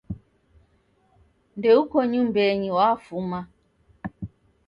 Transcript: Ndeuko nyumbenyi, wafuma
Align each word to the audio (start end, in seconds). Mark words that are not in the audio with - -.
Ndeuko 1.57 1.97
nyumbenyi, 2.11 2.69
wafuma 2.77 3.39